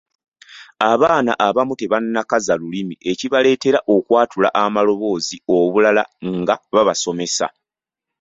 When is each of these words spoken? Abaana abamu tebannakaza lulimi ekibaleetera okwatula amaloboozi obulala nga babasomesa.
Abaana 0.91 1.31
abamu 1.47 1.73
tebannakaza 1.79 2.53
lulimi 2.61 2.95
ekibaleetera 3.11 3.79
okwatula 3.95 4.49
amaloboozi 4.63 5.37
obulala 5.57 6.03
nga 6.39 6.55
babasomesa. 6.73 7.47